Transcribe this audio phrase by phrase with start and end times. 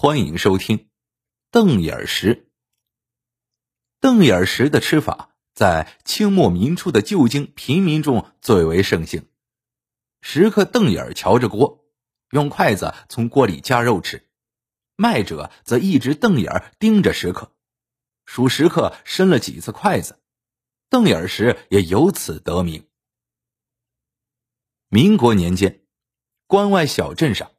[0.00, 0.90] 欢迎收听
[1.50, 2.52] 瞪眼石。
[3.98, 9.26] 瞪眼石的吃法在清末民初的旧京平民中最为盛行。
[10.20, 11.84] 食客瞪眼瞧着锅，
[12.30, 14.20] 用筷子从锅里夹肉吃；
[14.94, 17.50] 卖者则一直瞪眼盯着食客，
[18.24, 20.20] 数食客伸了几次筷子，
[20.88, 22.86] 瞪眼石也由此得名。
[24.86, 25.82] 民国年间，
[26.46, 27.50] 关外小镇上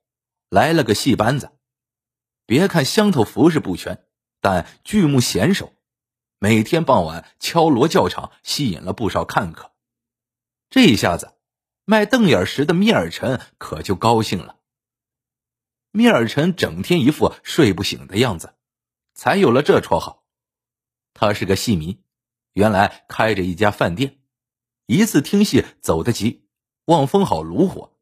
[0.48, 1.52] 来了个戏班子。
[2.50, 4.08] 别看乡头服饰不全，
[4.42, 5.72] 但剧目娴熟，
[6.40, 9.72] 每天傍晚敲锣叫场，吸引了不少看客。
[10.72, 11.36] 这一下子，
[11.86, 14.56] 卖瞪眼石的聂尔臣可就高兴了。
[15.92, 18.56] 聂尔臣整天一副睡不醒的样子，
[19.14, 20.24] 才有了这绰号。
[21.14, 22.02] 他是个戏迷，
[22.54, 24.18] 原来开着一家饭店，
[24.88, 26.48] 一次听戏走得急，
[26.86, 27.96] 望风好炉火，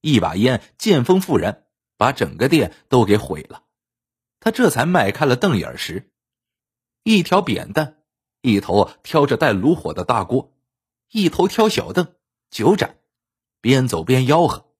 [0.00, 1.66] 一把烟见风复燃，
[1.98, 3.64] 把整个店都给毁了。
[4.40, 6.10] 他这才迈开了瞪眼石，
[7.02, 8.02] 一条扁担，
[8.40, 10.56] 一头挑着带炉火的大锅，
[11.10, 12.14] 一头挑小凳、
[12.50, 12.98] 酒盏，
[13.60, 14.72] 边走边吆喝：“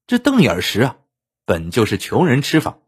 [0.08, 0.98] 这瞪眼石啊，
[1.44, 2.78] 本就是穷人吃法，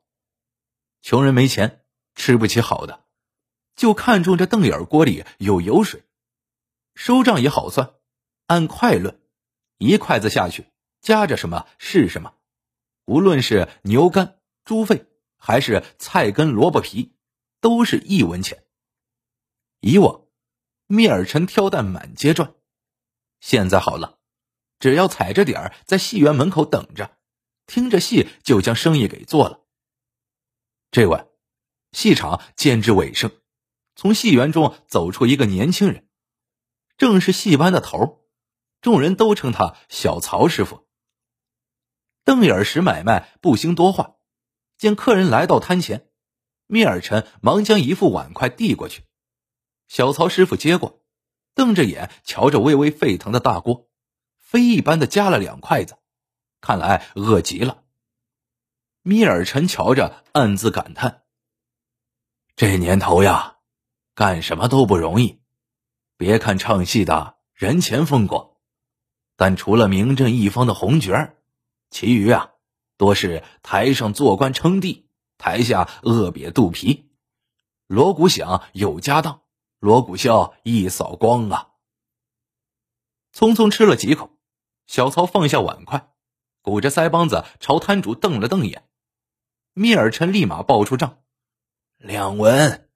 [1.03, 3.05] 穷人没钱，吃不起好的，
[3.75, 6.05] 就看中这瞪眼锅里有油水，
[6.95, 7.95] 收账也好算，
[8.47, 9.21] 按块论，
[9.77, 10.71] 一筷子下去，
[11.03, 12.33] 夹着什么是什么。
[13.07, 17.15] 无论是牛肝、猪肺，还是菜根、萝卜皮，
[17.61, 18.65] 都是一文钱。
[19.79, 20.25] 以往，
[20.89, 22.55] 聂尔臣挑担满街转，
[23.41, 24.19] 现在好了，
[24.81, 27.17] 只要踩着点儿在戏园门口等着，
[27.67, 29.61] 听着戏就将生意给做了。
[30.91, 31.29] 这晚，
[31.93, 33.31] 戏场渐至尾声，
[33.95, 36.09] 从戏园中走出一个年轻人，
[36.97, 38.27] 正是戏班的头
[38.81, 40.86] 众人都称他小曹师傅。
[42.27, 44.17] 瞪眼石买卖不兴多话，
[44.79, 46.09] 见客人来到摊前，
[46.67, 49.05] 聂尔臣忙将一副碗筷递过去。
[49.87, 51.05] 小曹师傅接过，
[51.55, 53.89] 瞪着眼瞧着微微沸腾的大锅，
[54.41, 55.99] 飞一般的夹了两筷子，
[56.61, 57.85] 看来饿极了。
[59.03, 61.23] 聂尔臣瞧着暗自感叹：
[62.57, 63.59] 这年头呀，
[64.17, 65.41] 干什么都不容易。
[66.17, 68.51] 别看唱戏的人前风光，
[69.37, 71.35] 但除了名震一方的红角儿。
[71.91, 72.53] 其余啊，
[72.97, 75.09] 多是台上做官称帝，
[75.39, 77.11] 台下饿瘪肚皮。
[77.87, 79.43] 锣鼓响有家当，
[79.79, 81.71] 锣鼓笑一扫光啊！
[83.33, 84.31] 匆匆吃了几口，
[84.87, 86.11] 小曹放下碗筷，
[86.63, 88.89] 鼓着腮帮子朝摊主瞪了瞪眼。
[89.75, 91.23] 聂尔臣立马报出账，
[91.99, 92.91] 两文。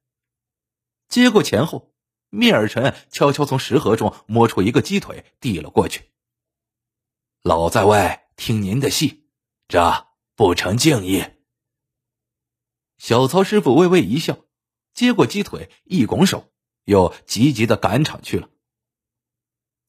[1.07, 1.93] 接过钱后，
[2.29, 6.11] 聂尔臣悄悄从食盒中摸出一个鸡腿，递了过去。
[7.43, 8.20] 老在外。
[8.41, 9.27] 听您的戏，
[9.67, 11.23] 这不成敬意。
[12.97, 14.39] 小曹师傅微微一笑，
[14.95, 16.51] 接过鸡腿，一拱手，
[16.85, 18.49] 又急急的赶场去了。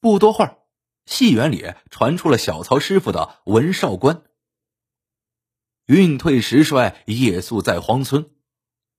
[0.00, 0.58] 不多会儿，
[1.06, 4.16] 戏园里传出了小曹师傅的《文少官》
[5.88, 8.32] ：“运退时衰，夜宿在荒村，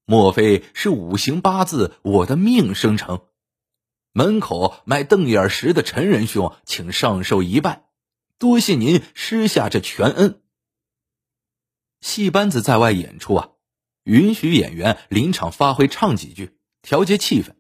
[0.06, 3.28] 莫非是五行八字我的命生成？
[4.14, 7.84] 门口卖瞪眼石的陈仁兄，请上寿一拜。”
[8.38, 10.42] 多谢您施下这全恩。
[12.02, 13.50] 戏班子在外演出啊，
[14.04, 17.56] 允许演员临场发挥唱几句，调节气氛，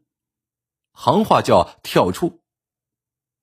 [0.92, 2.42] 行话叫跳出。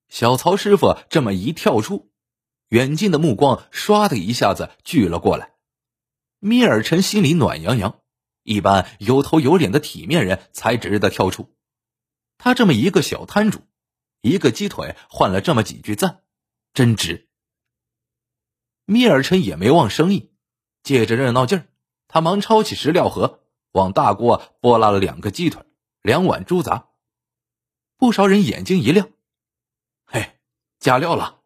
[0.09, 2.11] 小曹师傅这么一跳出，
[2.67, 5.53] 远近的目光唰的一下子聚了过来。
[6.39, 8.01] 米尔臣心里暖洋洋，
[8.43, 11.55] 一般有头有脸的体面人才值得跳出。
[12.37, 13.61] 他这么一个小摊主，
[14.21, 16.23] 一个鸡腿换了这么几句赞，
[16.73, 17.27] 真值。
[18.85, 20.31] 米尔臣也没忘生意，
[20.83, 21.67] 借着热闹劲儿，
[22.07, 25.65] 他忙抄起石料盒，往大锅拨拉了两个鸡腿，
[26.01, 26.89] 两碗猪杂。
[27.97, 29.09] 不少人眼睛一亮，
[30.05, 30.39] 嘿，
[30.79, 31.41] 加料了。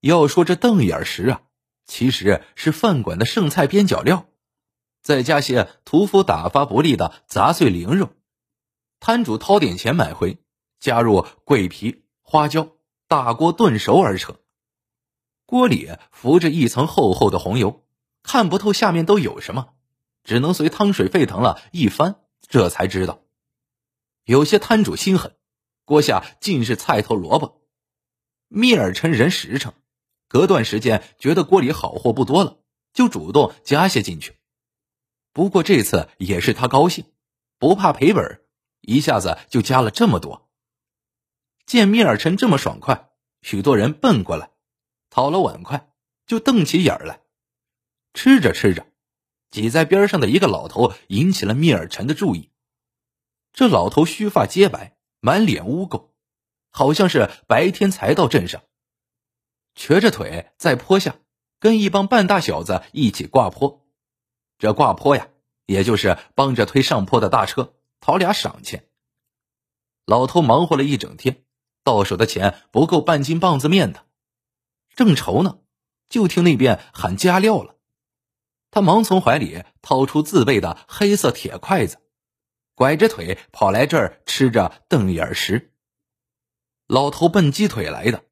[0.00, 1.42] 要说这瞪眼石啊，
[1.86, 4.28] 其实是饭馆的剩菜边角料，
[5.02, 8.10] 再加些屠夫打发不利的杂碎零肉，
[9.00, 10.38] 摊主掏点钱买回，
[10.78, 12.73] 加入桂皮、花椒，
[13.08, 14.36] 大锅炖熟而成。
[15.46, 17.84] 锅里浮着一层厚厚的红油，
[18.22, 19.74] 看不透下面都有什么，
[20.24, 22.16] 只能随汤水沸腾了一翻，
[22.48, 23.20] 这才知道。
[24.24, 25.36] 有些摊主心狠，
[25.84, 27.60] 锅下尽是菜头萝卜。
[28.48, 29.74] 密尔臣人实诚，
[30.28, 32.58] 隔段时间觉得锅里好货不多了，
[32.94, 34.36] 就主动加些进去。
[35.32, 37.04] 不过这次也是他高兴，
[37.58, 38.40] 不怕赔本，
[38.80, 40.43] 一下子就加了这么多。
[41.66, 43.10] 见米尔臣这么爽快，
[43.42, 44.50] 许多人奔过来。
[45.10, 45.88] 讨了碗筷，
[46.26, 47.20] 就瞪起眼来。
[48.12, 48.86] 吃着吃着，
[49.50, 52.50] 挤在边上的一个老头引起了米尔晨的注意。
[53.52, 56.08] 这老头须发皆白，满脸污垢，
[56.70, 58.62] 好像是白天才到镇上。
[59.76, 61.16] 瘸着腿在坡下，
[61.60, 63.86] 跟一帮半大小子一起挂坡。
[64.58, 65.28] 这挂坡呀，
[65.66, 68.88] 也就是帮着推上坡的大车，讨俩赏钱。
[70.04, 71.43] 老头忙活了一整天，
[71.84, 74.04] 到手的钱不够半斤棒子面的，
[74.96, 75.58] 正愁呢，
[76.08, 77.76] 就听那边喊加料了。
[78.72, 81.98] 他忙从怀里掏出自备的黑色铁筷子，
[82.74, 85.72] 拐着腿跑来这儿吃着瞪眼食。
[86.88, 88.24] 老头奔鸡腿来的。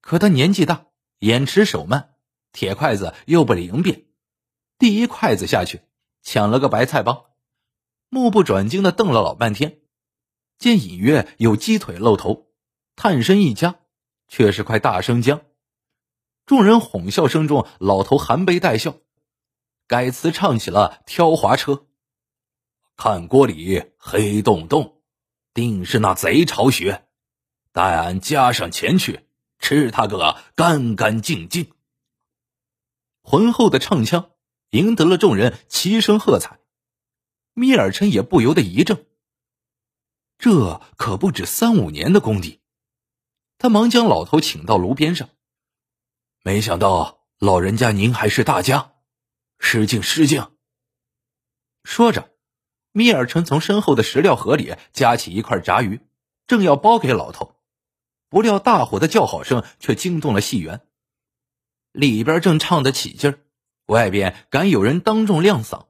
[0.00, 0.88] 可他年纪大，
[1.20, 2.16] 眼迟手慢，
[2.52, 4.04] 铁筷子又不灵便，
[4.76, 5.80] 第一筷子下去，
[6.20, 7.24] 抢了个白菜帮，
[8.10, 9.78] 目不转睛的瞪了老半天，
[10.58, 12.48] 见隐约有鸡腿露头，
[12.96, 13.76] 探身一夹，
[14.28, 15.42] 却是块大生姜。
[16.46, 18.96] 众人哄笑声中，老头含悲带笑，
[19.86, 21.72] 改词唱起了《挑滑车》
[22.96, 25.02] ：“看锅里黑洞洞，
[25.52, 27.06] 定是那贼巢穴，
[27.72, 29.20] 待俺加上钱去。”
[29.60, 31.72] 吃他个干干净净！
[33.22, 34.32] 浑厚的唱腔
[34.70, 36.60] 赢得了众人齐声喝彩。
[37.54, 39.06] 米尔琛也不由得一怔，
[40.36, 42.60] 这可不止三五年的功底。
[43.58, 45.28] 他忙将老头请到炉边上，
[46.42, 48.92] 没想到老人家您还是大家，
[49.58, 50.50] 失敬失敬。
[51.82, 52.30] 说着，
[52.92, 56.00] 米尔臣从身后的食料盒里夹起一块炸鱼，
[56.46, 57.56] 正要包给老头。
[58.28, 60.80] 不料大伙的叫好声却惊动了戏园，
[61.92, 63.38] 里边正唱得起劲儿，
[63.86, 65.86] 外边敢有人当众亮嗓，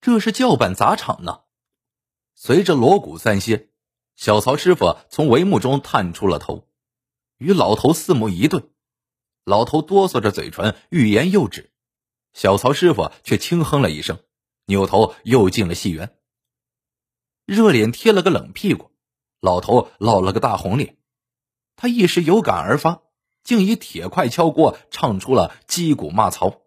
[0.00, 1.40] 这是叫板砸场呢。
[2.34, 3.70] 随着锣鼓三歇，
[4.14, 6.68] 小曹师傅从帷幕中探出了头，
[7.40, 8.62] 与老头四目一对，
[9.44, 11.70] 老头哆嗦着嘴唇，欲言又止，
[12.34, 14.18] 小曹师傅却轻哼了一声，
[14.66, 16.14] 扭头又进了戏园。
[17.46, 18.90] 热脸贴了个冷屁股，
[19.40, 20.98] 老头落了个大红脸。
[21.76, 23.00] 他一时有感而发，
[23.42, 26.60] 竟以铁块敲锅，唱出了击鼓骂曹。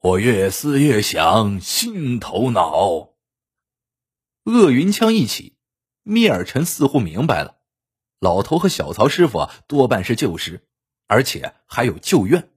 [0.00, 3.10] 我越思越想，心头恼。
[4.44, 5.58] 鄂云枪一起，
[6.04, 7.57] 密尔臣似乎明白了，
[8.18, 10.66] 老头和小曹师傅多半是旧识，
[11.06, 12.50] 而且还有旧怨。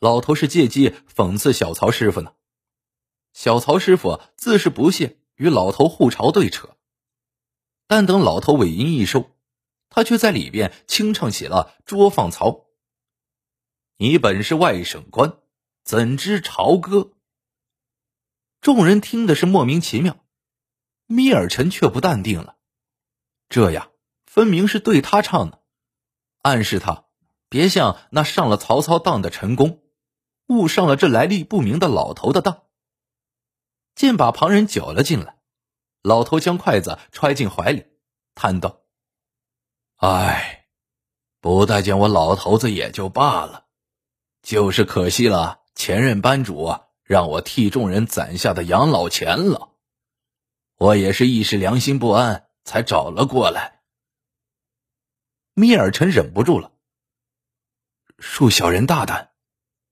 [0.00, 2.34] 老头是借机讽刺小曹师傅呢。
[3.32, 6.76] 小曹师傅自是不屑与老头互嘲对扯，
[7.86, 9.30] 但等老头尾音一收。
[9.94, 12.48] 他却在里边清唱起了《捉放曹》。
[13.98, 15.36] 你本是外省官，
[15.84, 17.12] 怎知朝歌？
[18.62, 20.24] 众人听的是莫名其妙，
[21.06, 22.56] 米尔臣却不淡定了。
[23.50, 23.90] 这呀，
[24.32, 25.58] 分明是对他唱的，
[26.40, 27.04] 暗示他
[27.50, 29.82] 别像那上了曹操当的陈宫，
[30.46, 32.62] 误上了这来历不明的老头的当。
[33.94, 35.36] 见把旁人搅了进来，
[36.00, 37.84] 老头将筷子揣进怀里，
[38.34, 38.80] 叹道。
[39.96, 40.64] 唉，
[41.42, 43.66] 不待见我老头子也就罢了，
[44.42, 49.72] 就是可惜了前任班主让我替众人攒下的养老钱了。
[50.78, 53.81] 我也是一时良心不安，才找了过来。
[55.62, 56.72] 米尔臣忍不住了，
[58.18, 59.30] 恕小人大胆，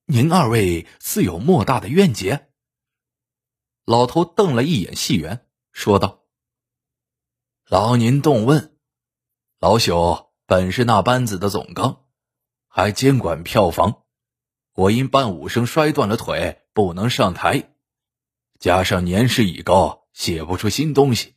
[0.06, 2.50] 您二位似有莫大的怨结。
[3.84, 6.24] 老头瞪了一眼戏园，说道
[7.70, 8.76] ：“劳您动问。”
[9.60, 12.04] 老朽本是那班子的总纲，
[12.66, 14.02] 还监管票房。
[14.72, 17.76] 我因伴武生摔断了腿，不能上台，
[18.58, 21.36] 加上年事已高，写不出新东西。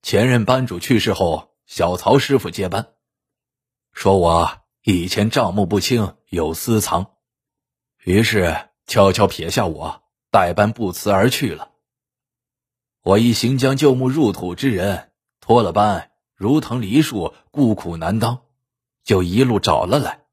[0.00, 2.94] 前任班主去世后，小曹师傅接班，
[3.92, 7.12] 说我以前账目不清，有私藏，
[8.02, 11.70] 于是悄悄撇下我，代班不辞而去了。
[13.02, 16.10] 我一行将旧木入土之人，脱了班。
[16.34, 18.42] 如藤梨树，孤苦难当，
[19.04, 20.24] 就一路找了来。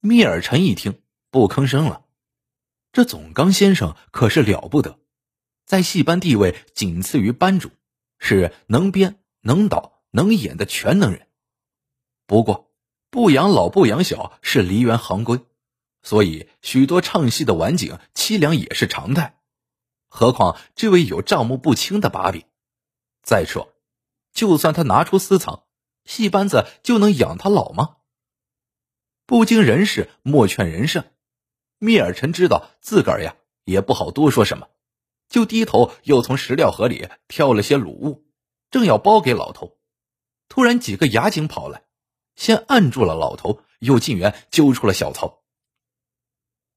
[0.00, 1.00] 密尔臣一听，
[1.30, 2.04] 不吭声了。
[2.90, 4.98] 这总纲先生可是了不得，
[5.64, 7.70] 在戏班地位仅次于班主，
[8.18, 11.27] 是能编、能导、能演的全能人。
[12.28, 12.70] 不过，
[13.08, 15.40] 不养老不养小是梨园行规，
[16.02, 19.40] 所以许多唱戏的晚景凄凉也是常态。
[20.08, 22.44] 何况这位有账目不清的把柄。
[23.22, 23.74] 再说。
[24.30, 25.64] 就算他拿出私藏，
[26.04, 27.96] 戏班子就能养他老吗？
[29.24, 31.12] 不经人事，莫劝人善。
[31.78, 34.68] 密尔臣知道自个儿呀也不好多说什么，
[35.30, 38.26] 就低头又从石料盒里挑了些卤物，
[38.70, 39.78] 正要包给老头，
[40.50, 41.84] 突然几个衙警跑来，
[42.38, 45.42] 先按住了老头，又进园揪出了小曹，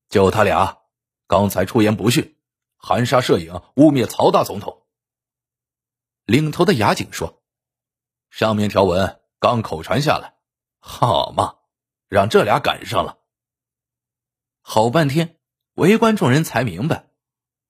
[0.10, 0.80] 就他俩，
[1.28, 2.36] 刚才出言不逊，
[2.78, 4.82] 含沙射影，污蔑曹大总统。
[6.26, 7.44] 领头的衙警说
[8.32, 10.34] ：“上面条文刚口传下来，
[10.80, 11.58] 好嘛，
[12.08, 13.20] 让这俩赶上了。”
[14.62, 15.38] 好半天，
[15.76, 17.12] 围观众人才明白，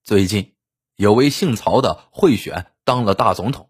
[0.02, 0.56] 最近
[0.96, 3.70] 有位姓曹的贿选当了大总统。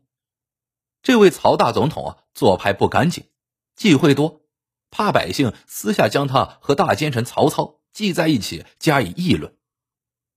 [1.02, 3.31] 这位曹大总统，做派不干净，
[3.82, 4.44] 忌讳多，
[4.92, 7.80] 怕百姓私下将他和大奸臣曹操。
[7.92, 9.58] 记在一起加以议论，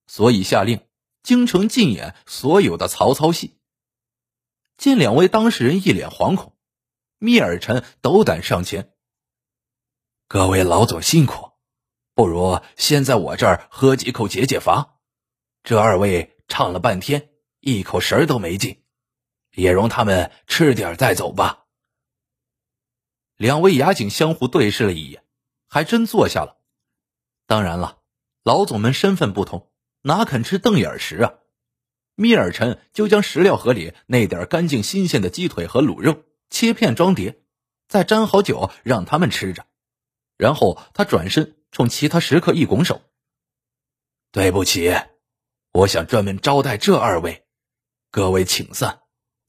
[0.07, 0.81] 所以下令
[1.23, 3.59] 京城禁演所有的曹操戏。
[4.79, 6.57] 见两位当事人一脸惶恐，
[7.19, 8.95] 密尔臣斗胆上前
[10.27, 11.51] ：“各位老总辛苦，
[12.15, 14.97] 不如先在我这儿喝几口解解乏。
[15.63, 17.29] 这二位唱了半天，
[17.61, 18.83] 一口食儿都没进，
[19.53, 21.61] 也容他们吃点再走吧。”
[23.37, 25.25] 两位雅警相互对视了一眼，
[25.69, 26.59] 还真坐下了。
[27.47, 27.99] 当然了，
[28.43, 29.71] 老总们身份不同，
[30.03, 31.35] 哪肯吃瞪眼食啊？
[32.15, 37.43] 密尔臣就将食料盒里那点干净新鲜的鸡腿和卤肉切片装碟，
[37.89, 39.67] 再沾好酒让他们吃着。
[40.37, 43.03] 然后他转身冲其他食客一拱手
[44.31, 44.95] ：“对不起，
[45.73, 47.45] 我想专门招待这二位，
[48.13, 49.01] 各位请散，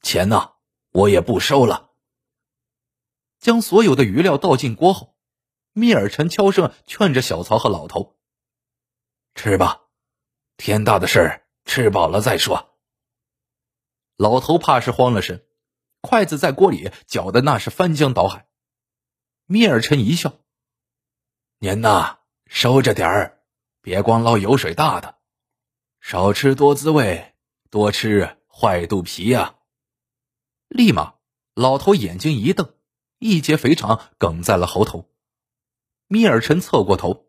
[0.02, 0.54] 钱呢
[0.90, 1.85] 我也不收了。”
[3.46, 5.14] 将所有的余料倒进锅后。
[5.72, 8.16] 密尔臣悄声劝着小曹和老头
[9.36, 9.82] ：“吃吧，
[10.56, 12.76] 天大的事儿，吃饱了再说。”
[14.18, 15.46] 老头怕是慌了神，
[16.00, 18.48] 筷子在锅里搅的那是翻江倒海。
[19.44, 20.40] 密尔臣一笑
[21.60, 23.44] ：“您呐，收着点儿，
[23.80, 25.18] 别光捞油水大的，
[26.00, 27.36] 少吃多滋味，
[27.70, 29.54] 多吃坏肚皮呀。”
[30.66, 31.14] 立马，
[31.54, 32.74] 老头眼睛一瞪，
[33.18, 35.08] 一截肥肠梗在了喉头。
[36.08, 37.26] 米尔臣侧过头，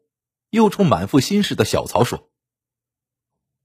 [0.50, 2.30] 又冲满腹心事的小曹说：“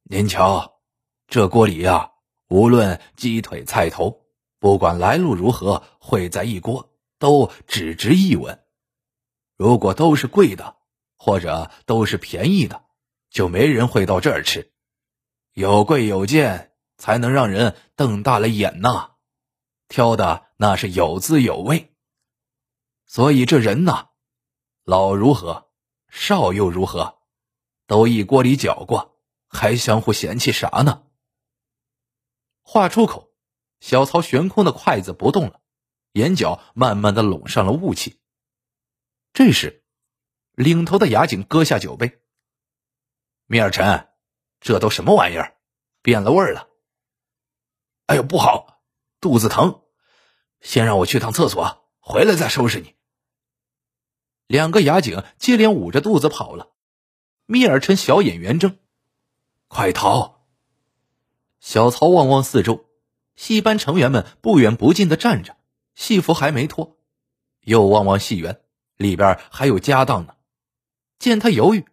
[0.05, 0.81] 您瞧，
[1.29, 2.13] 这锅里呀，
[2.49, 4.25] 无论鸡腿、菜头，
[4.59, 8.65] 不管来路如何，烩在一锅，都只值一文。
[9.57, 10.77] 如果都是贵的，
[11.17, 12.85] 或者都是便宜的，
[13.31, 14.73] 就没人会到这儿吃。
[15.53, 19.11] 有贵有贱，才能让人瞪大了眼呐。
[19.89, 21.92] 挑的那是有滋有味。
[23.13, 24.09] 所以这人呐。”
[24.85, 25.71] 老如何，
[26.09, 27.19] 少又如何，
[27.87, 31.05] 都一锅里搅过，还相互嫌弃啥呢？
[32.63, 33.35] 话出口，
[33.81, 35.61] 小曹悬空的筷子不动了，
[36.13, 38.19] 眼角慢慢的拢上了雾气。
[39.35, 39.85] 这时，
[40.53, 42.23] 领头的衙警搁下酒杯
[43.45, 44.09] ：“米尔臣，
[44.59, 45.59] 这都什么玩意儿？
[46.01, 46.67] 变了味儿了！
[48.07, 48.83] 哎呦，不好，
[49.21, 49.83] 肚子疼，
[50.63, 52.97] 先让我去趟厕所，回来再收拾你。”
[54.53, 56.73] 两个衙警接连捂着肚子跑了，
[57.47, 58.77] 密尔臣小眼圆睁，
[59.67, 60.43] 快逃！
[61.59, 62.85] 小曹望望四周，
[63.35, 65.57] 戏班成员们不远不近的站着，
[65.95, 66.99] 戏服还没脱；
[67.63, 68.61] 又望望戏园，
[68.99, 70.35] 里边还有家当呢。
[71.19, 71.87] 见他犹豫，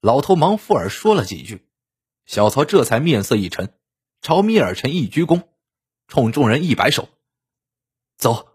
[0.00, 1.66] 老头忙附耳说了几句，
[2.26, 3.74] 小曹这才面色一沉，
[4.20, 5.42] 朝密尔臣一鞠躬，
[6.06, 7.08] 冲众人一摆手
[8.16, 8.50] ：“走。”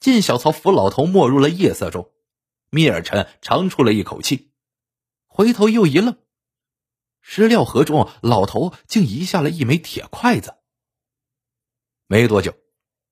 [0.00, 2.08] 见小曹扶老头没入了夜色中。
[2.74, 4.50] 密尔臣长出了一口气，
[5.26, 6.16] 回头又一愣，
[7.20, 10.54] 石料盒中老头竟移下了一枚铁筷子。
[12.06, 12.54] 没多久，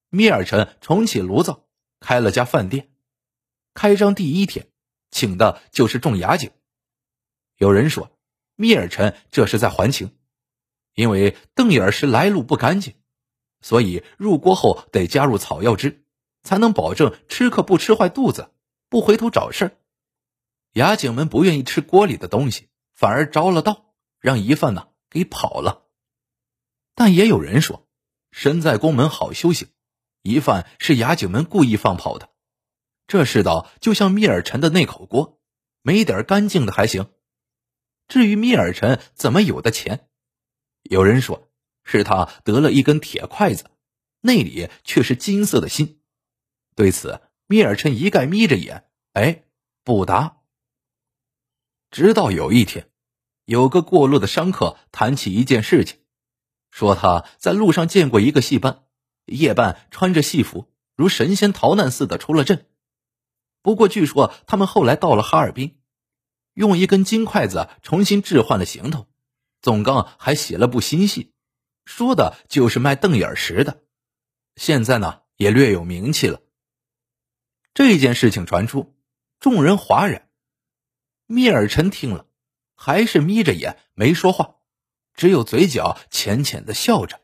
[0.09, 1.69] 密尔臣重启炉灶，
[2.01, 2.91] 开了家饭店。
[3.75, 4.71] 开张第一天，
[5.11, 6.53] 请的就是众衙警。
[7.59, 8.19] 有人说，
[8.57, 10.17] 密尔臣这是在还情，
[10.95, 12.95] 因为邓眼是来路不干净，
[13.61, 16.07] 所以入锅后得加入草药汁，
[16.45, 18.51] 才能保证吃客不吃坏肚子。
[18.91, 19.73] 不回头找事儿，
[20.75, 25.87] 衙警们不愿意吃锅里的东西，反而着了道，让疑犯呢给跑了。
[26.97, 27.89] 但也有人说，
[28.33, 29.69] 身在宫门好修行，
[30.23, 32.31] 疑犯是衙警们故意放跑的。
[33.07, 35.41] 这世道就像密尔臣的那口锅，
[35.83, 37.13] 没点干净的还行。
[38.09, 40.09] 至于密尔臣怎么有的钱，
[40.83, 41.49] 有人说
[41.85, 43.71] 是他得了一根铁筷子，
[44.21, 46.01] 那里却是金色的心。
[46.75, 47.21] 对此。
[47.51, 49.43] 米尔臣一概眯着眼，哎，
[49.83, 50.37] 不答。
[51.91, 52.89] 直到有一天，
[53.45, 55.99] 有个过路的商客谈起一件事情，
[56.71, 58.85] 说他在路上见过一个戏班，
[59.25, 62.67] 夜半穿着戏服，如神仙逃难似的出了镇。
[63.63, 65.81] 不过据说他们后来到了哈尔滨，
[66.55, 69.09] 用一根金筷子重新置换了行头，
[69.61, 71.33] 总纲还写了部新戏，
[71.85, 73.83] 说的就是卖瞪眼石的。
[74.55, 76.41] 现在呢，也略有名气了。
[77.73, 78.95] 这件事情传出，
[79.39, 80.29] 众人哗然。
[81.27, 82.27] 密尔臣听了，
[82.75, 84.57] 还是眯着眼没说话，
[85.15, 87.20] 只有嘴角浅浅的笑着。